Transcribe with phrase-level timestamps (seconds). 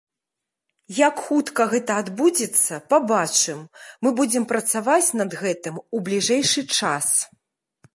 [1.07, 3.63] Як хутка гэта адбудзецца, пабачым,
[4.07, 7.07] мы будзем працаваць над гэтым у бліжэйшы час.